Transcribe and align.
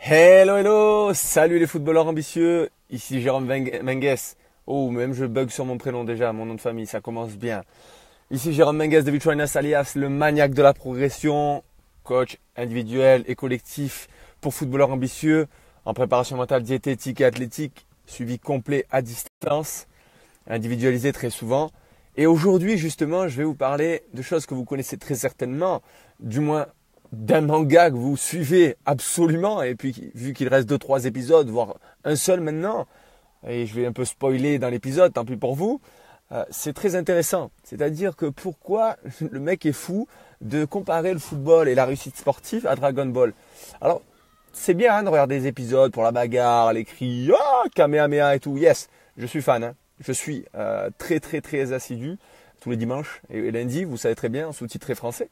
Hello, 0.00 0.56
hello 0.56 1.12
Salut 1.12 1.58
les 1.58 1.66
footballeurs 1.66 2.06
ambitieux, 2.06 2.70
ici 2.88 3.20
Jérôme 3.20 3.46
Menges. 3.46 4.36
Oh, 4.64 4.90
même 4.90 5.12
je 5.12 5.26
bug 5.26 5.50
sur 5.50 5.66
mon 5.66 5.76
prénom 5.76 6.04
déjà, 6.04 6.32
mon 6.32 6.46
nom 6.46 6.54
de 6.54 6.60
famille, 6.60 6.86
ça 6.86 7.00
commence 7.00 7.32
bien. 7.32 7.62
Ici 8.30 8.54
Jérôme 8.54 8.78
Menges 8.78 9.04
de 9.04 9.10
Vitroinas 9.10 9.52
alias 9.56 9.92
le 9.96 10.08
maniaque 10.08 10.54
de 10.54 10.62
la 10.62 10.72
progression, 10.72 11.64
coach 12.04 12.38
individuel 12.56 13.24
et 13.26 13.34
collectif 13.34 14.08
pour 14.40 14.54
footballeurs 14.54 14.92
ambitieux, 14.92 15.46
en 15.84 15.94
préparation 15.94 16.36
mentale 16.36 16.62
diététique 16.62 17.20
et 17.20 17.24
athlétique, 17.24 17.86
suivi 18.06 18.38
complet 18.38 18.86
à 18.90 19.02
distance, 19.02 19.88
individualisé 20.46 21.12
très 21.12 21.30
souvent. 21.30 21.70
Et 22.16 22.26
aujourd'hui, 22.26 22.78
justement, 22.78 23.28
je 23.28 23.36
vais 23.36 23.44
vous 23.44 23.54
parler 23.54 24.04
de 24.14 24.22
choses 24.22 24.46
que 24.46 24.54
vous 24.54 24.64
connaissez 24.64 24.96
très 24.96 25.16
certainement, 25.16 25.82
du 26.20 26.40
moins 26.40 26.66
d'un 27.12 27.40
manga 27.40 27.90
que 27.90 27.96
vous 27.96 28.16
suivez 28.16 28.76
absolument, 28.86 29.62
et 29.62 29.74
puis 29.74 30.10
vu 30.14 30.32
qu'il 30.32 30.48
reste 30.48 30.68
deux 30.68 30.78
trois 30.78 31.04
épisodes, 31.04 31.48
voire 31.48 31.76
un 32.04 32.16
seul 32.16 32.40
maintenant, 32.40 32.86
et 33.46 33.66
je 33.66 33.74
vais 33.74 33.86
un 33.86 33.92
peu 33.92 34.04
spoiler 34.04 34.58
dans 34.58 34.68
l'épisode, 34.68 35.12
tant 35.12 35.24
pis 35.24 35.36
pour 35.36 35.54
vous, 35.54 35.80
euh, 36.32 36.44
c'est 36.50 36.74
très 36.74 36.94
intéressant. 36.94 37.50
C'est-à-dire 37.64 38.16
que 38.16 38.26
pourquoi 38.26 38.96
le 39.20 39.40
mec 39.40 39.64
est 39.64 39.72
fou 39.72 40.06
de 40.40 40.64
comparer 40.64 41.12
le 41.12 41.18
football 41.18 41.68
et 41.68 41.74
la 41.74 41.86
réussite 41.86 42.16
sportive 42.16 42.66
à 42.66 42.74
Dragon 42.74 43.06
Ball? 43.06 43.32
Alors, 43.80 44.02
c'est 44.52 44.74
bien 44.74 44.94
hein, 44.94 45.02
de 45.02 45.08
regarder 45.08 45.40
des 45.40 45.46
épisodes 45.46 45.92
pour 45.92 46.02
la 46.02 46.12
bagarre, 46.12 46.72
les 46.72 46.84
cris, 46.84 47.30
ah, 47.32 47.64
Kamehameha 47.74 48.36
et 48.36 48.40
tout. 48.40 48.56
Yes, 48.56 48.88
je 49.16 49.26
suis 49.26 49.42
fan. 49.42 49.64
Hein. 49.64 49.74
Je 50.00 50.12
suis 50.12 50.44
euh, 50.54 50.90
très 50.98 51.20
très 51.20 51.40
très 51.40 51.72
assidu 51.72 52.18
tous 52.60 52.70
les 52.70 52.76
dimanches 52.76 53.22
et, 53.30 53.50
lundi, 53.50 53.84
vous 53.84 53.96
savez 53.96 54.14
très 54.14 54.28
bien, 54.28 54.48
en 54.48 54.52
sous-titré 54.52 54.94
français, 54.94 55.28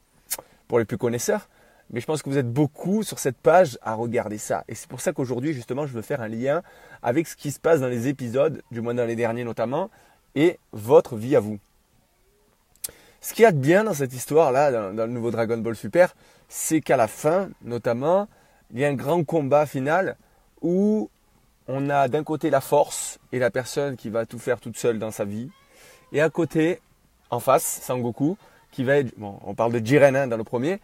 pour 0.67 0.79
les 0.79 0.85
plus 0.85 0.97
connaisseurs. 0.97 1.49
Mais 1.91 2.01
je 2.01 2.05
pense 2.05 2.21
que 2.21 2.29
vous 2.29 2.37
êtes 2.37 2.51
beaucoup 2.51 3.03
sur 3.03 3.17
cette 3.19 3.37
page 3.37 3.77
à 3.81 3.93
regarder 3.93 4.37
ça. 4.37 4.63
Et 4.67 4.75
c'est 4.75 4.89
pour 4.89 4.99
ça 4.99 5.13
qu'aujourd'hui, 5.13 5.53
justement, 5.53 5.87
je 5.87 5.93
veux 5.93 6.01
faire 6.01 6.21
un 6.21 6.27
lien 6.27 6.61
avec 7.01 7.27
ce 7.27 7.35
qui 7.35 7.51
se 7.51 7.59
passe 7.59 7.79
dans 7.79 7.87
les 7.87 8.07
épisodes, 8.07 8.61
du 8.71 8.81
moins 8.81 8.93
dans 8.93 9.05
les 9.05 9.15
derniers 9.15 9.45
notamment, 9.45 9.89
et 10.35 10.59
votre 10.73 11.15
vie 11.15 11.35
à 11.35 11.39
vous. 11.39 11.59
Ce 13.21 13.33
qu'il 13.33 13.43
y 13.43 13.45
a 13.45 13.51
de 13.51 13.57
bien 13.57 13.83
dans 13.83 13.93
cette 13.93 14.13
histoire-là, 14.13 14.91
dans, 14.93 15.05
le 15.05 15.11
nouveau 15.11 15.31
Dragon 15.31 15.57
Ball 15.57 15.75
Super, 15.75 16.15
c'est 16.49 16.81
qu'à 16.81 16.97
la 16.97 17.07
fin, 17.07 17.49
notamment, 17.63 18.27
il 18.71 18.79
y 18.79 18.85
a 18.85 18.89
un 18.89 18.93
grand 18.93 19.23
combat 19.23 19.65
final 19.65 20.17
où 20.61 21.09
on 21.67 21.89
a 21.89 22.07
d'un 22.07 22.23
côté 22.23 22.49
la 22.49 22.61
force 22.61 23.19
et 23.31 23.39
la 23.39 23.49
personne 23.49 23.95
qui 23.95 24.09
va 24.09 24.25
tout 24.25 24.39
faire 24.39 24.59
toute 24.59 24.77
seule 24.77 24.99
dans 24.99 25.11
sa 25.11 25.25
vie, 25.25 25.49
et 26.13 26.21
à 26.21 26.29
côté, 26.29 26.79
en 27.29 27.39
face, 27.39 27.81
Sangoku, 27.81 28.37
qui 28.71 28.83
va 28.83 28.97
être, 28.97 29.17
bon, 29.17 29.39
on 29.43 29.55
parle 29.55 29.73
de 29.73 29.85
Jiren 29.85 30.15
hein, 30.15 30.27
dans 30.27 30.37
le 30.37 30.43
premier, 30.43 30.79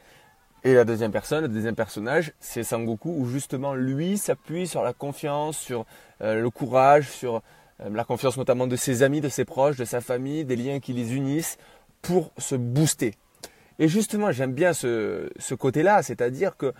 et 0.64 0.74
la 0.74 0.86
deuxième 0.86 1.12
personne, 1.12 1.42
le 1.42 1.50
deuxième 1.50 1.76
personnage, 1.76 2.34
c'est 2.40 2.64
Sangoku, 2.64 3.14
où 3.18 3.28
justement 3.28 3.74
lui 3.74 4.18
s'appuie 4.18 4.68
sur 4.68 4.82
la 4.82 4.94
confiance, 4.94 5.58
sur 5.58 5.86
euh, 6.22 6.42
le 6.42 6.50
courage, 6.50 7.10
sur 7.10 7.42
euh, 7.82 7.90
la 7.90 8.06
confiance 8.06 8.38
notamment 8.38 8.66
de 8.66 8.78
ses 8.78 9.04
amis, 9.04 9.20
de 9.20 9.30
ses 9.30 9.44
proches, 9.44 9.76
de 9.76 9.86
sa 9.86 10.00
famille, 10.00 10.46
des 10.46 10.56
liens 10.56 10.80
qui 10.80 10.94
les 10.94 11.16
unissent 11.16 11.58
pour 12.02 12.32
se 12.38 12.56
booster. 12.56 13.14
Et 13.78 13.88
justement, 13.90 14.32
j'aime 14.32 14.54
bien 14.54 14.74
ce, 14.74 15.30
ce 15.38 15.54
côté-là, 15.54 16.02
c'est-à-dire 16.02 16.56
que 16.56 16.74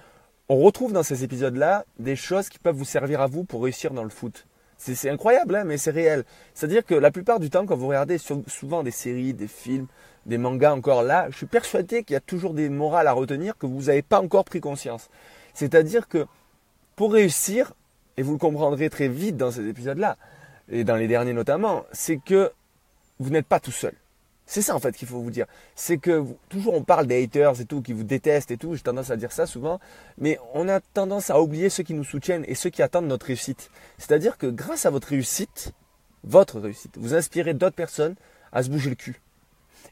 on 0.50 0.58
retrouve 0.60 0.94
dans 0.94 1.04
ces 1.04 1.24
épisodes-là 1.24 1.86
des 2.00 2.16
choses 2.16 2.50
qui 2.50 2.60
peuvent 2.60 2.76
vous 2.76 2.86
servir 2.86 3.22
à 3.22 3.28
vous 3.28 3.44
pour 3.44 3.64
réussir 3.64 3.92
dans 3.92 4.04
le 4.04 4.10
foot. 4.10 4.46
C'est 4.78 5.10
incroyable, 5.10 5.56
hein, 5.56 5.64
mais 5.64 5.78
c'est 5.78 5.92
réel. 5.92 6.26
C'est-à-dire 6.54 6.86
que 6.86 6.96
la 6.96 7.12
plupart 7.12 7.40
du 7.40 7.50
temps, 7.50 7.66
quand 7.66 7.76
vous 7.76 7.88
regardez 7.88 8.18
souvent 8.18 8.84
des 8.84 8.92
séries, 8.92 9.34
des 9.34 9.48
films, 9.48 9.88
des 10.26 10.38
mangas 10.38 10.74
encore 10.74 11.04
là, 11.04 11.28
je 11.30 11.38
suis 11.38 11.46
persuadé 11.46 12.04
qu'il 12.04 12.14
y 12.14 12.18
a 12.18 12.22
toujours 12.22 12.54
des 12.54 12.70
morales 12.70 13.08
à 13.08 13.14
retenir 13.14 13.58
que 13.58 13.66
vous 13.66 13.84
n'avez 13.84 14.02
pas 14.02 14.22
encore 14.22 14.46
pris 14.46 14.60
conscience. 14.60 15.10
C'est-à-dire 15.54 16.08
que 16.08 16.26
pour 16.96 17.14
réussir, 17.14 17.74
et 18.18 18.24
vous 18.24 18.34
le 18.34 18.38
comprendrez 18.38 18.90
très 18.90 19.08
vite 19.08 19.38
dans 19.38 19.52
ces 19.52 19.68
épisodes-là, 19.68 20.18
et 20.70 20.84
dans 20.84 20.96
les 20.96 21.08
derniers 21.08 21.34
notamment, 21.34 21.86
c'est 21.92 22.18
que 22.18 22.52
vous 23.20 23.30
n'êtes 23.30 23.48
pas 23.48 23.60
tout 23.60 23.72
seul. 23.72 23.94
C'est 24.54 24.62
ça 24.62 24.76
en 24.76 24.80
fait 24.80 24.96
qu'il 24.96 25.08
faut 25.08 25.20
vous 25.20 25.32
dire. 25.32 25.48
C'est 25.74 25.98
que 25.98 26.24
toujours 26.48 26.76
on 26.76 26.84
parle 26.84 27.08
des 27.08 27.24
haters 27.24 27.60
et 27.60 27.66
tout, 27.66 27.82
qui 27.82 27.92
vous 27.92 28.04
détestent 28.04 28.52
et 28.52 28.58
tout, 28.58 28.76
j'ai 28.76 28.84
tendance 28.84 29.10
à 29.10 29.18
dire 29.18 29.32
ça 29.32 29.48
souvent, 29.48 29.80
mais 30.20 30.38
on 30.54 30.70
a 30.70 30.80
tendance 30.80 31.32
à 31.32 31.42
oublier 31.42 31.70
ceux 31.70 31.82
qui 31.82 31.96
nous 31.96 32.04
soutiennent 32.04 32.46
et 32.48 32.54
ceux 32.54 32.70
qui 32.70 32.84
attendent 32.84 33.08
notre 33.08 33.26
réussite. 33.26 33.72
C'est-à-dire 33.98 34.38
que 34.38 34.46
grâce 34.46 34.86
à 34.86 34.92
votre 34.92 35.08
réussite, 35.08 35.72
votre 36.24 36.60
réussite, 36.60 37.00
vous 37.00 37.16
inspirez 37.16 37.56
d'autres 37.56 37.76
personnes 37.76 38.14
à 38.52 38.62
se 38.62 38.70
bouger 38.70 38.92
le 38.92 38.96
cul 38.96 39.20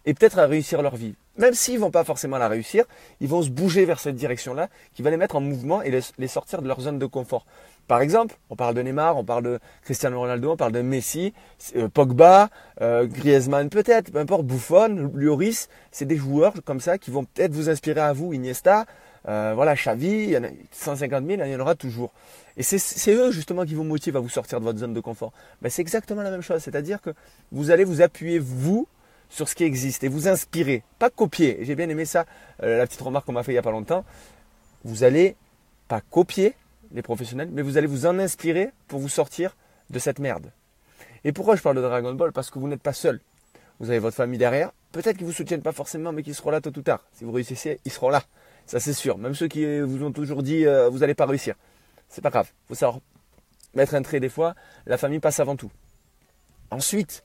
et 0.06 0.14
peut-être 0.14 0.38
à 0.38 0.46
réussir 0.46 0.84
leur 0.84 0.96
vie. 0.96 1.16
Même 1.38 1.56
s'ils 1.56 1.80
vont 1.80 1.90
pas 1.90 2.04
forcément 2.04 2.38
la 2.38 2.48
réussir, 2.48 2.86
ils 3.20 3.28
vont 3.28 3.42
se 3.42 3.50
bouger 3.50 3.86
vers 3.86 4.00
cette 4.00 4.16
direction-là 4.16 4.70
qui 4.94 5.02
va 5.02 5.10
les 5.10 5.18
mettre 5.18 5.38
en 5.38 5.42
mouvement 5.42 5.82
et 5.82 5.90
les 6.20 6.28
sortir 6.28 6.62
de 6.62 6.68
leur 6.68 6.82
zone 6.82 7.00
de 7.00 7.06
confort. 7.08 7.48
Par 7.92 8.00
exemple, 8.00 8.38
on 8.50 8.56
parle 8.56 8.74
de 8.74 8.82
Neymar, 8.82 9.18
on 9.18 9.26
parle 9.26 9.44
de 9.44 9.60
Cristiano 9.84 10.18
Ronaldo, 10.18 10.52
on 10.52 10.56
parle 10.56 10.72
de 10.72 10.82
Messi, 10.82 11.34
euh, 11.76 11.90
Pogba, 11.90 12.50
euh, 12.80 13.06
Griezmann 13.06 13.68
peut-être, 13.68 14.14
peu 14.14 14.20
importe, 14.20 14.46
Buffon, 14.46 15.12
Lloris, 15.14 15.68
c'est 15.92 16.06
des 16.06 16.16
joueurs 16.16 16.54
comme 16.64 16.80
ça 16.80 16.98
qui 16.98 17.12
vont 17.12 17.26
peut-être 17.26 17.52
vous 17.52 17.70
inspirer 17.70 18.00
à 18.00 18.14
vous, 18.14 18.32
Iniesta, 18.32 18.86
euh, 19.28 19.52
voilà, 19.56 19.76
Xavi, 19.76 20.08
il 20.08 20.30
y 20.30 20.38
en 20.38 20.44
a 20.46 20.48
150 20.72 21.28
000, 21.28 21.42
il 21.44 21.52
y 21.52 21.54
en 21.58 21.60
aura 21.60 21.76
toujours. 21.76 22.14
Et 22.56 22.64
c'est 22.64 23.14
eux 23.14 23.32
justement 23.34 23.66
qui 23.66 23.76
vous 23.76 23.84
motivent 23.84 24.16
à 24.16 24.22
vous 24.22 24.30
sortir 24.30 24.62
de 24.62 24.64
votre 24.64 24.80
zone 24.80 24.94
de 24.94 25.02
confort. 25.02 25.34
Ben, 25.62 25.68
c'est 25.68 25.82
exactement 25.82 26.22
la 26.22 26.32
même 26.32 26.42
chose, 26.42 26.62
c'est-à-dire 26.64 27.02
que 27.02 27.10
vous 27.52 27.72
allez 27.72 27.84
vous 27.84 28.02
appuyer 28.02 28.40
vous 28.40 28.88
sur 29.28 29.50
ce 29.50 29.56
qui 29.56 29.66
existe 29.66 30.06
et 30.06 30.08
vous 30.08 30.30
inspirer, 30.30 30.84
pas 30.98 31.10
copier. 31.10 31.58
J'ai 31.64 31.76
bien 31.76 31.90
aimé 31.90 32.06
ça, 32.06 32.26
la 32.62 32.88
petite 32.88 33.02
remarque 33.02 33.26
qu'on 33.26 33.34
m'a 33.34 33.44
fait 33.44 33.52
il 33.52 33.56
n'y 33.56 33.60
a 33.60 33.64
pas 33.64 33.72
longtemps. 33.72 34.06
Vous 34.86 35.04
allez 35.04 35.36
pas 35.90 36.00
copier, 36.00 36.56
les 36.94 37.02
professionnels, 37.02 37.50
mais 37.52 37.62
vous 37.62 37.78
allez 37.78 37.88
vous 37.88 38.06
en 38.06 38.20
inspirer 38.20 38.70
pour 38.88 39.00
vous 39.00 39.10
sortir 39.10 39.56
de 39.90 40.00
cette 40.00 40.20
merde. 40.20 40.52
Et 41.24 41.32
pourquoi 41.32 41.56
je 41.56 41.62
parle 41.62 41.76
de 41.76 41.82
Dragon 41.82 42.14
Ball? 42.14 42.32
Parce 42.32 42.50
que 42.50 42.60
vous 42.60 42.68
n'êtes 42.68 42.82
pas 42.82 42.94
seul. 42.94 43.20
Vous 43.80 43.90
avez 43.90 44.00
votre 44.00 44.16
famille 44.16 44.38
derrière. 44.38 44.72
Peut-être 44.92 45.18
qu'ils 45.18 45.26
vous 45.26 45.32
soutiennent 45.32 45.62
pas 45.62 45.72
forcément, 45.72 46.12
mais 46.12 46.24
qu'ils 46.24 46.36
seront 46.36 46.52
là 46.52 46.62
tôt 46.62 46.72
ou 46.76 46.82
tard. 46.82 47.04
Si 47.14 47.24
vous 47.24 47.32
réussissez, 47.32 47.80
ils 47.86 47.92
seront 47.92 48.10
là. 48.10 48.24
Ça 48.66 48.80
c'est 48.80 48.94
sûr. 48.94 49.18
Même 49.18 49.34
ceux 49.34 49.48
qui 49.48 49.80
vous 49.82 50.04
ont 50.04 50.12
toujours 50.12 50.44
dit 50.44 50.66
euh, 50.66 50.90
vous 50.90 51.00
n'allez 51.00 51.14
pas 51.14 51.26
réussir. 51.26 51.56
C'est 52.10 52.22
pas 52.22 52.30
grave. 52.30 52.50
Il 52.52 52.68
faut 52.70 52.76
savoir 52.76 53.00
mettre 53.74 53.96
un 53.96 54.02
trait 54.02 54.20
des 54.20 54.30
fois. 54.30 54.56
La 54.86 54.98
famille 54.98 55.20
passe 55.20 55.40
avant 55.40 55.56
tout. 55.56 55.72
Ensuite, 56.70 57.24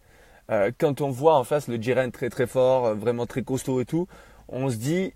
euh, 0.50 0.70
quand 0.78 1.00
on 1.00 1.10
voit 1.10 1.36
en 1.36 1.44
face 1.44 1.68
le 1.68 1.76
Jiren 1.76 2.10
très 2.10 2.30
très 2.30 2.46
fort, 2.46 2.86
euh, 2.86 2.94
vraiment 2.94 3.26
très 3.26 3.42
costaud 3.42 3.80
et 3.80 3.84
tout, 3.84 4.06
on 4.48 4.70
se 4.70 4.76
dit 4.76 5.12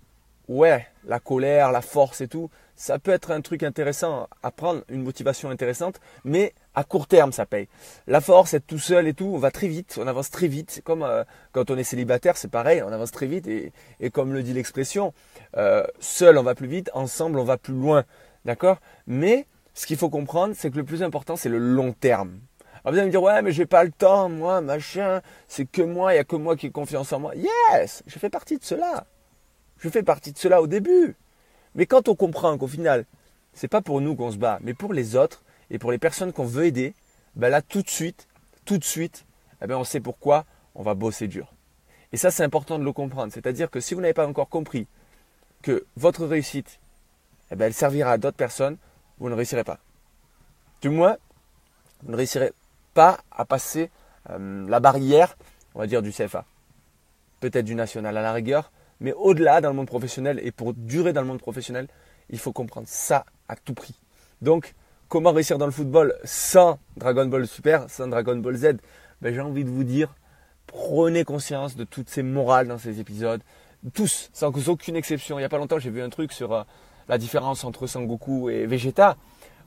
ouais, 0.51 0.85
la 1.05 1.19
colère, 1.19 1.71
la 1.71 1.81
force 1.81 2.21
et 2.21 2.27
tout, 2.27 2.49
ça 2.75 2.99
peut 2.99 3.11
être 3.11 3.31
un 3.31 3.41
truc 3.41 3.63
intéressant 3.63 4.27
à 4.43 4.51
prendre, 4.51 4.83
une 4.89 5.01
motivation 5.01 5.49
intéressante, 5.49 5.99
mais 6.25 6.53
à 6.75 6.83
court 6.83 7.07
terme, 7.07 7.31
ça 7.31 7.45
paye. 7.45 7.67
La 8.07 8.21
force, 8.21 8.53
être 8.53 8.67
tout 8.67 8.79
seul 8.79 9.07
et 9.07 9.13
tout, 9.13 9.31
on 9.33 9.37
va 9.37 9.51
très 9.51 9.67
vite, 9.67 9.97
on 10.01 10.07
avance 10.07 10.29
très 10.29 10.47
vite. 10.47 10.81
Comme 10.83 11.03
euh, 11.03 11.23
quand 11.53 11.71
on 11.71 11.77
est 11.77 11.83
célibataire, 11.83 12.35
c'est 12.35 12.51
pareil, 12.51 12.81
on 12.81 12.91
avance 12.91 13.11
très 13.11 13.27
vite 13.27 13.47
et, 13.47 14.09
comme 14.11 14.33
le 14.33 14.43
dit 14.43 14.53
l'expression, 14.53 15.13
euh, 15.57 15.85
seul 15.99 16.37
on 16.37 16.43
va 16.43 16.53
plus 16.53 16.67
vite, 16.67 16.89
ensemble 16.93 17.39
on 17.39 17.45
va 17.45 17.57
plus 17.57 17.73
loin, 17.73 18.03
d'accord? 18.43 18.77
Mais 19.07 19.47
ce 19.73 19.85
qu'il 19.85 19.97
faut 19.97 20.09
comprendre, 20.09 20.53
c'est 20.57 20.69
que 20.69 20.77
le 20.77 20.83
plus 20.83 21.01
important, 21.01 21.37
c'est 21.37 21.49
le 21.49 21.59
long 21.59 21.93
terme. 21.93 22.39
Alors 22.83 22.93
vous 22.93 22.97
allez 22.97 23.07
me 23.07 23.11
dire, 23.11 23.23
ouais, 23.23 23.41
mais 23.41 23.51
j'ai 23.53 23.67
pas 23.67 23.83
le 23.85 23.91
temps, 23.91 24.27
moi, 24.27 24.59
machin, 24.59 25.21
c'est 25.47 25.65
que 25.65 25.81
moi, 25.81 26.11
il 26.11 26.15
n'y 26.15 26.21
a 26.21 26.23
que 26.25 26.35
moi 26.35 26.57
qui 26.57 26.67
ai 26.67 26.71
confiance 26.71 27.13
en 27.13 27.19
moi. 27.19 27.33
Yes, 27.35 28.03
je 28.05 28.19
fais 28.19 28.29
partie 28.29 28.57
de 28.57 28.63
cela. 28.63 29.05
Je 29.81 29.89
fais 29.89 30.03
partie 30.03 30.31
de 30.31 30.37
cela 30.37 30.61
au 30.61 30.67
début. 30.67 31.15
Mais 31.75 31.87
quand 31.87 32.07
on 32.07 32.15
comprend 32.15 32.57
qu'au 32.57 32.67
final, 32.67 33.05
c'est 33.53 33.67
pas 33.67 33.81
pour 33.81 33.99
nous 33.99 34.15
qu'on 34.15 34.31
se 34.31 34.37
bat, 34.37 34.59
mais 34.61 34.73
pour 34.73 34.93
les 34.93 35.15
autres 35.15 35.43
et 35.69 35.79
pour 35.79 35.91
les 35.91 35.97
personnes 35.97 36.31
qu'on 36.31 36.45
veut 36.45 36.65
aider, 36.65 36.93
ben 37.35 37.49
là 37.49 37.61
tout 37.61 37.81
de 37.81 37.89
suite, 37.89 38.27
tout 38.63 38.77
de 38.77 38.83
suite, 38.83 39.25
eh 39.61 39.67
ben 39.67 39.77
on 39.77 39.83
sait 39.83 39.99
pourquoi 39.99 40.45
on 40.75 40.83
va 40.83 40.93
bosser 40.93 41.27
dur. 41.27 41.51
Et 42.13 42.17
ça 42.17 42.29
c'est 42.29 42.43
important 42.43 42.77
de 42.77 42.83
le 42.83 42.93
comprendre. 42.93 43.33
C'est-à-dire 43.33 43.71
que 43.71 43.79
si 43.79 43.95
vous 43.95 44.01
n'avez 44.01 44.13
pas 44.13 44.27
encore 44.27 44.49
compris 44.49 44.87
que 45.63 45.85
votre 45.95 46.25
réussite, 46.25 46.79
eh 47.51 47.55
ben, 47.55 47.65
elle 47.65 47.73
servira 47.73 48.11
à 48.11 48.17
d'autres 48.17 48.37
personnes, 48.37 48.77
vous 49.17 49.29
ne 49.29 49.35
réussirez 49.35 49.63
pas. 49.63 49.79
Du 50.81 50.89
moins, 50.89 51.17
vous 52.03 52.11
ne 52.11 52.17
réussirez 52.17 52.53
pas 52.93 53.19
à 53.31 53.45
passer 53.45 53.89
euh, 54.29 54.67
la 54.67 54.79
barrière, 54.79 55.37
on 55.73 55.79
va 55.79 55.87
dire, 55.87 56.01
du 56.01 56.11
CFA. 56.11 56.45
Peut-être 57.39 57.65
du 57.65 57.75
national 57.75 58.15
à 58.17 58.21
la 58.21 58.33
rigueur, 58.33 58.71
mais 59.01 59.13
au-delà 59.13 59.59
dans 59.59 59.69
le 59.69 59.75
monde 59.75 59.87
professionnel 59.87 60.39
et 60.43 60.51
pour 60.51 60.73
durer 60.73 61.11
dans 61.11 61.21
le 61.21 61.27
monde 61.27 61.39
professionnel, 61.41 61.87
il 62.29 62.39
faut 62.39 62.53
comprendre 62.53 62.87
ça 62.87 63.25
à 63.49 63.55
tout 63.55 63.73
prix. 63.73 63.99
Donc, 64.41 64.73
comment 65.09 65.33
réussir 65.33 65.57
dans 65.57 65.65
le 65.65 65.71
football 65.71 66.15
sans 66.23 66.79
Dragon 66.95 67.25
Ball 67.25 67.47
Super, 67.47 67.89
sans 67.89 68.07
Dragon 68.07 68.37
Ball 68.37 68.55
Z? 68.55 68.77
Ben, 69.21 69.33
J'ai 69.33 69.41
envie 69.41 69.65
de 69.65 69.69
vous 69.69 69.83
dire, 69.83 70.15
prenez 70.67 71.23
conscience 71.25 71.75
de 71.75 71.83
toutes 71.83 72.09
ces 72.09 72.23
morales 72.23 72.67
dans 72.67 72.77
ces 72.77 72.99
épisodes. 72.99 73.41
Tous, 73.93 74.29
sans 74.33 74.53
aucune 74.69 74.95
exception. 74.95 75.39
Il 75.39 75.41
n'y 75.41 75.45
a 75.45 75.49
pas 75.49 75.57
longtemps, 75.57 75.79
j'ai 75.79 75.89
vu 75.89 76.01
un 76.01 76.09
truc 76.09 76.31
sur 76.31 76.53
euh, 76.53 76.63
la 77.09 77.17
différence 77.17 77.63
entre 77.63 77.87
Sangoku 77.87 78.49
et 78.49 78.67
Vegeta 78.67 79.17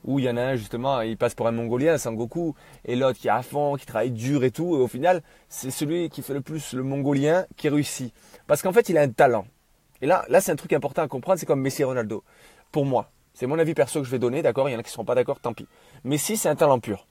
où 0.05 0.19
il 0.19 0.25
y 0.25 0.29
en 0.29 0.37
a 0.37 0.41
un 0.41 0.55
justement, 0.55 1.01
il 1.01 1.17
passe 1.17 1.35
pour 1.35 1.47
un 1.47 1.51
Mongolien, 1.51 1.97
Sangoku, 1.97 2.55
et 2.85 2.95
l'autre 2.95 3.19
qui 3.19 3.27
est 3.27 3.31
à 3.31 3.41
fond, 3.41 3.75
qui 3.75 3.85
travaille 3.85 4.11
dur 4.11 4.43
et 4.43 4.51
tout, 4.51 4.75
et 4.75 4.79
au 4.79 4.87
final, 4.87 5.21
c'est 5.49 5.71
celui 5.71 6.09
qui 6.09 6.21
fait 6.21 6.33
le 6.33 6.41
plus 6.41 6.73
le 6.73 6.83
Mongolien 6.83 7.45
qui 7.57 7.67
réussit. 7.69 8.13
Parce 8.47 8.61
qu'en 8.61 8.71
fait, 8.71 8.87
il 8.89 8.97
a 8.97 9.01
un 9.01 9.09
talent. 9.09 9.45
Et 10.01 10.05
là, 10.05 10.25
là 10.29 10.41
c'est 10.41 10.51
un 10.51 10.55
truc 10.55 10.73
important 10.73 11.01
à 11.01 11.07
comprendre, 11.07 11.39
c'est 11.39 11.45
comme 11.45 11.61
Messi 11.61 11.81
et 11.81 11.85
Ronaldo. 11.85 12.23
Pour 12.71 12.85
moi, 12.85 13.11
C'est 13.35 13.47
mon 13.47 13.59
avis 13.59 13.73
perso 13.73 13.99
que 13.99 14.05
je 14.05 14.11
vais 14.11 14.19
donner, 14.19 14.41
d'accord? 14.41 14.69
Il 14.69 14.71
y 14.71 14.75
en 14.75 14.79
a 14.79 14.83
qui 14.83 14.87
ne 14.87 14.93
seront 14.93 15.03
pas 15.03 15.13
d'accord, 15.13 15.41
tant 15.41 15.53
pis. 15.53 15.67
Messi, 16.05 16.37
c'est 16.37 16.47
un 16.47 16.55
talent 16.55 16.79
pur. 16.79 17.05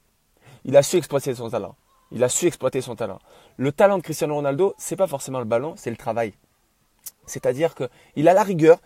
Il 0.64 0.74
a 0.74 0.82
su 0.82 0.96
exploiter 0.96 1.34
son 1.34 1.50
talent. 1.50 1.76
Il 2.12 2.24
a 2.24 2.30
su 2.30 2.46
exploiter 2.46 2.80
son 2.80 2.96
talent. 2.96 3.18
Le 3.58 3.72
talent 3.72 3.98
de 3.98 4.02
Cristiano 4.02 4.34
Ronaldo, 4.34 4.74
c'est 4.78 4.96
pas 4.96 5.06
forcément 5.06 5.38
le 5.38 5.44
ballon, 5.44 5.74
c'est 5.76 5.90
le 5.90 5.98
travail. 5.98 6.32
C'est-à-dire 7.26 7.74
qu'il 7.74 8.28
a 8.28 8.34
la 8.34 8.42
rigueur, 8.42 8.80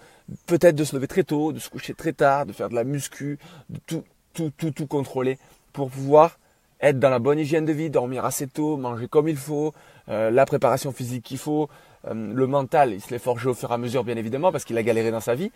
peut-être 0.46 0.76
de 0.76 0.84
se 0.84 0.94
lever 0.94 1.08
très 1.08 1.24
tôt, 1.24 1.52
de 1.52 1.58
se 1.58 1.68
coucher 1.68 1.94
très 1.94 2.12
tard, 2.12 2.46
de 2.46 2.52
faire 2.52 2.68
de 2.68 2.74
la 2.74 2.84
muscu, 2.84 3.38
de 3.70 3.78
tout, 3.86 4.04
tout, 4.34 4.70
tout, 4.70 4.86
contrôler 4.86 5.38
pour 5.72 5.90
pouvoir 5.90 6.38
être 6.80 6.98
dans 6.98 7.10
la 7.10 7.18
bonne 7.18 7.38
hygiène 7.38 7.64
de 7.64 7.72
vie, 7.72 7.90
dormir 7.90 8.24
assez 8.24 8.46
tôt, 8.46 8.76
manger 8.76 9.08
comme 9.08 9.28
il 9.28 9.36
faut, 9.36 9.72
euh, 10.08 10.30
la 10.30 10.46
préparation 10.46 10.92
physique 10.92 11.24
qu'il 11.24 11.38
faut, 11.38 11.68
euh, 12.06 12.14
le 12.14 12.46
mental, 12.46 12.92
il 12.92 13.00
se 13.00 13.10
l'est 13.10 13.18
forgé 13.18 13.48
au 13.48 13.54
fur 13.54 13.70
et 13.70 13.74
à 13.74 13.78
mesure, 13.78 14.04
bien 14.04 14.16
évidemment, 14.16 14.52
parce 14.52 14.64
qu'il 14.64 14.78
a 14.78 14.82
galéré 14.82 15.10
dans 15.10 15.20
sa 15.20 15.34
vie. 15.34 15.50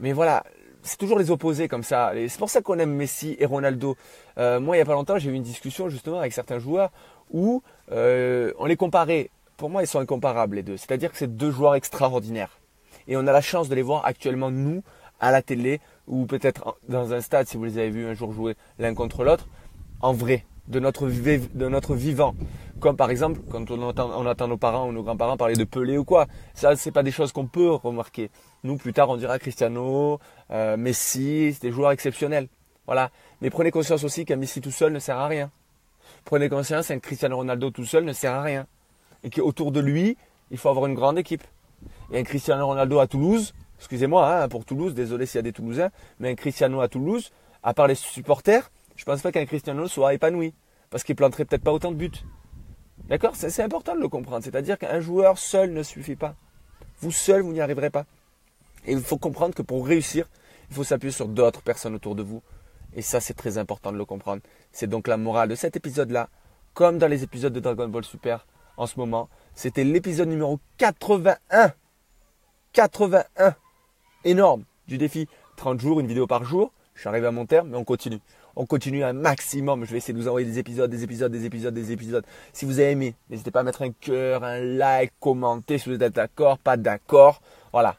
Mais 0.00 0.12
voilà, 0.12 0.44
c'est 0.82 0.96
toujours 0.98 1.18
les 1.18 1.30
opposés 1.30 1.68
comme 1.68 1.82
ça. 1.82 2.12
C'est 2.14 2.38
pour 2.38 2.48
ça 2.48 2.62
qu'on 2.62 2.78
aime 2.78 2.94
Messi 2.94 3.36
et 3.38 3.44
Ronaldo. 3.44 3.96
Euh, 4.38 4.60
moi, 4.60 4.76
il 4.76 4.78
n'y 4.78 4.82
a 4.82 4.86
pas 4.86 4.94
longtemps, 4.94 5.18
j'ai 5.18 5.30
eu 5.30 5.34
une 5.34 5.42
discussion 5.42 5.88
justement 5.88 6.20
avec 6.20 6.32
certains 6.32 6.58
joueurs 6.58 6.90
où 7.30 7.62
on 7.90 8.66
les 8.66 8.76
comparait. 8.76 9.30
Pour 9.56 9.70
moi, 9.70 9.82
ils 9.82 9.86
sont 9.86 10.00
incomparables 10.00 10.56
les 10.56 10.62
deux. 10.62 10.76
C'est-à-dire 10.76 11.10
que 11.10 11.16
c'est 11.16 11.34
deux 11.34 11.50
joueurs 11.50 11.74
extraordinaires. 11.74 12.58
Et 13.08 13.16
on 13.16 13.26
a 13.26 13.32
la 13.32 13.40
chance 13.40 13.68
de 13.68 13.74
les 13.74 13.82
voir 13.82 14.04
actuellement, 14.04 14.50
nous, 14.50 14.82
à 15.20 15.30
la 15.30 15.40
télé, 15.40 15.80
ou 16.06 16.26
peut-être 16.26 16.76
dans 16.88 17.12
un 17.12 17.20
stade, 17.20 17.46
si 17.46 17.56
vous 17.56 17.64
les 17.64 17.78
avez 17.78 17.90
vus 17.90 18.06
un 18.06 18.14
jour 18.14 18.32
jouer 18.32 18.56
l'un 18.78 18.94
contre 18.94 19.24
l'autre, 19.24 19.48
en 20.00 20.12
vrai, 20.12 20.44
de 20.68 20.78
notre, 20.80 21.06
vivant. 21.94 22.34
Comme 22.80 22.96
par 22.96 23.10
exemple, 23.10 23.40
quand 23.50 23.70
on 23.70 23.80
entend, 23.82 24.10
on 24.14 24.26
entend 24.26 24.48
nos 24.48 24.56
parents 24.58 24.88
ou 24.88 24.92
nos 24.92 25.02
grands-parents 25.02 25.36
parler 25.36 25.54
de 25.54 25.64
Pelé 25.64 25.96
ou 25.96 26.04
quoi. 26.04 26.26
Ça, 26.54 26.76
c'est 26.76 26.90
pas 26.90 27.02
des 27.02 27.10
choses 27.10 27.32
qu'on 27.32 27.46
peut 27.46 27.70
remarquer. 27.70 28.30
Nous, 28.64 28.76
plus 28.76 28.92
tard, 28.92 29.08
on 29.08 29.16
dira 29.16 29.38
Cristiano, 29.38 30.18
euh, 30.50 30.76
Messi, 30.76 31.54
c'est 31.54 31.62
des 31.62 31.72
joueurs 31.72 31.92
exceptionnels. 31.92 32.48
Voilà. 32.86 33.10
Mais 33.40 33.48
prenez 33.48 33.70
conscience 33.70 34.04
aussi 34.04 34.24
qu'un 34.24 34.36
Messi 34.36 34.60
tout 34.60 34.70
seul 34.70 34.92
ne 34.92 34.98
sert 34.98 35.16
à 35.16 35.28
rien. 35.28 35.50
Prenez 36.24 36.48
conscience 36.48 36.88
qu'un 36.88 36.98
Cristiano 36.98 37.36
Ronaldo 37.36 37.70
tout 37.70 37.84
seul 37.84 38.04
ne 38.04 38.12
sert 38.12 38.32
à 38.32 38.42
rien. 38.42 38.66
Et 39.24 39.30
qu'autour 39.30 39.72
de 39.72 39.80
lui, 39.80 40.16
il 40.50 40.58
faut 40.58 40.68
avoir 40.68 40.86
une 40.86 40.94
grande 40.94 41.18
équipe. 41.18 41.42
Et 42.12 42.18
un 42.18 42.22
Cristiano 42.22 42.66
Ronaldo 42.66 42.98
à 42.98 43.06
Toulouse, 43.06 43.54
excusez-moi 43.78 44.42
hein, 44.42 44.48
pour 44.48 44.64
Toulouse, 44.64 44.94
désolé 44.94 45.26
s'il 45.26 45.36
y 45.36 45.40
a 45.40 45.42
des 45.42 45.52
Toulousains, 45.52 45.90
mais 46.18 46.30
un 46.30 46.34
Cristiano 46.34 46.80
à 46.80 46.88
Toulouse, 46.88 47.32
à 47.62 47.74
part 47.74 47.86
les 47.86 47.94
supporters, 47.94 48.70
je 48.96 49.04
pense 49.04 49.20
pas 49.20 49.32
qu'un 49.32 49.46
Cristiano 49.46 49.86
soit 49.88 50.14
épanoui. 50.14 50.54
Parce 50.90 51.04
qu'il 51.04 51.16
planterait 51.16 51.44
peut-être 51.44 51.64
pas 51.64 51.72
autant 51.72 51.90
de 51.90 51.96
buts. 51.96 52.24
D'accord? 53.08 53.34
C'est 53.34 53.62
important 53.62 53.94
de 53.94 54.00
le 54.00 54.08
comprendre. 54.08 54.44
C'est-à-dire 54.44 54.78
qu'un 54.78 55.00
joueur 55.00 55.36
seul 55.38 55.72
ne 55.72 55.82
suffit 55.82 56.16
pas. 56.16 56.34
Vous 57.00 57.10
seul, 57.10 57.42
vous 57.42 57.52
n'y 57.52 57.60
arriverez 57.60 57.90
pas. 57.90 58.06
Et 58.86 58.92
il 58.92 59.00
faut 59.00 59.18
comprendre 59.18 59.54
que 59.54 59.62
pour 59.62 59.86
réussir, 59.86 60.28
il 60.70 60.76
faut 60.76 60.84
s'appuyer 60.84 61.12
sur 61.12 61.28
d'autres 61.28 61.62
personnes 61.62 61.94
autour 61.94 62.14
de 62.14 62.22
vous. 62.22 62.42
Et 62.94 63.02
ça, 63.02 63.20
c'est 63.20 63.34
très 63.34 63.58
important 63.58 63.92
de 63.92 63.98
le 63.98 64.04
comprendre. 64.04 64.42
C'est 64.72 64.86
donc 64.86 65.08
la 65.08 65.16
morale 65.16 65.48
de 65.48 65.54
cet 65.54 65.76
épisode-là, 65.76 66.28
comme 66.72 66.98
dans 66.98 67.08
les 67.08 67.22
épisodes 67.22 67.52
de 67.52 67.60
Dragon 67.60 67.88
Ball 67.88 68.04
Super 68.04 68.46
en 68.76 68.86
ce 68.86 68.98
moment. 68.98 69.28
C'était 69.54 69.84
l'épisode 69.84 70.28
numéro 70.28 70.60
81. 70.78 71.72
81. 72.72 73.54
Énorme 74.24 74.64
du 74.86 74.98
défi 74.98 75.28
30 75.56 75.80
jours, 75.80 76.00
une 76.00 76.06
vidéo 76.06 76.26
par 76.26 76.44
jour. 76.44 76.72
Je 76.94 77.00
suis 77.00 77.08
arrivé 77.08 77.26
à 77.26 77.30
mon 77.30 77.46
terme, 77.46 77.70
mais 77.70 77.76
on 77.76 77.84
continue 77.84 78.20
on 78.56 78.64
continue 78.64 79.04
un 79.04 79.12
maximum. 79.12 79.84
Je 79.84 79.92
vais 79.92 79.98
essayer 79.98 80.14
de 80.14 80.18
vous 80.18 80.28
envoyer 80.28 80.46
des 80.46 80.58
épisodes, 80.58 80.90
des 80.90 81.04
épisodes, 81.04 81.30
des 81.30 81.44
épisodes, 81.44 81.74
des 81.74 81.92
épisodes. 81.92 82.24
Si 82.54 82.64
vous 82.64 82.80
avez 82.80 82.90
aimé, 82.90 83.14
n'hésitez 83.28 83.50
pas 83.50 83.60
à 83.60 83.62
mettre 83.62 83.82
un 83.82 83.92
cœur, 83.92 84.42
un 84.42 84.58
like, 84.58 85.12
commenter 85.20 85.78
si 85.78 85.90
vous 85.90 86.02
êtes 86.02 86.14
d'accord, 86.14 86.58
pas 86.58 86.78
d'accord. 86.78 87.42
Voilà. 87.72 87.96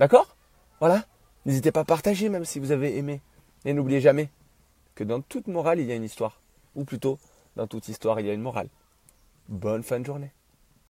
D'accord? 0.00 0.36
Voilà. 0.80 1.04
N'hésitez 1.46 1.70
pas 1.70 1.80
à 1.80 1.84
partager 1.84 2.28
même 2.28 2.44
si 2.44 2.58
vous 2.58 2.72
avez 2.72 2.98
aimé. 2.98 3.20
Et 3.64 3.72
n'oubliez 3.72 4.00
jamais 4.00 4.28
que 4.96 5.04
dans 5.04 5.20
toute 5.20 5.46
morale, 5.46 5.78
il 5.78 5.86
y 5.86 5.92
a 5.92 5.94
une 5.94 6.04
histoire. 6.04 6.40
Ou 6.74 6.84
plutôt, 6.84 7.18
dans 7.54 7.68
toute 7.68 7.88
histoire, 7.88 8.18
il 8.18 8.26
y 8.26 8.30
a 8.30 8.32
une 8.32 8.42
morale. 8.42 8.68
Bonne 9.52 9.82
fin 9.82 10.00
de 10.00 10.06
journée. 10.06 10.32